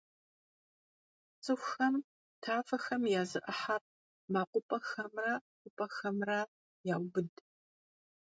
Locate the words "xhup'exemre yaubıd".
5.59-7.31